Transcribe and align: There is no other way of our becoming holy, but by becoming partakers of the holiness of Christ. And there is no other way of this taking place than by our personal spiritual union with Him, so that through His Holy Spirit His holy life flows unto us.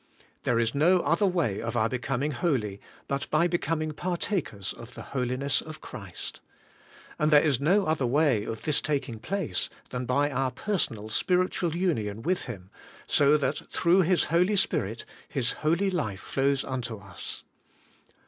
There 0.45 0.57
is 0.57 0.73
no 0.73 1.01
other 1.01 1.27
way 1.27 1.61
of 1.61 1.77
our 1.77 1.87
becoming 1.87 2.31
holy, 2.31 2.81
but 3.07 3.29
by 3.29 3.45
becoming 3.45 3.91
partakers 3.91 4.73
of 4.73 4.95
the 4.95 5.03
holiness 5.13 5.61
of 5.61 5.79
Christ. 5.79 6.39
And 7.19 7.29
there 7.29 7.43
is 7.43 7.59
no 7.61 7.85
other 7.85 8.07
way 8.07 8.43
of 8.43 8.63
this 8.63 8.81
taking 8.81 9.19
place 9.19 9.69
than 9.91 10.07
by 10.07 10.31
our 10.31 10.49
personal 10.49 11.09
spiritual 11.09 11.75
union 11.75 12.23
with 12.23 12.45
Him, 12.45 12.71
so 13.05 13.37
that 13.37 13.59
through 13.69 14.01
His 14.01 14.23
Holy 14.23 14.55
Spirit 14.55 15.05
His 15.29 15.51
holy 15.53 15.91
life 15.91 16.21
flows 16.21 16.63
unto 16.63 16.97
us. 16.97 17.43